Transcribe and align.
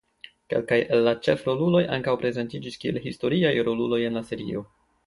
Kelkaj 0.53 0.79
el 0.97 1.03
la 1.07 1.13
ĉefroluloj 1.27 1.83
ankaŭ 1.99 2.17
prezentiĝis 2.25 2.81
kiel 2.85 2.99
historiaj 3.07 3.55
roluloj 3.71 4.03
en 4.11 4.21
la 4.21 4.27
serio. 4.33 4.71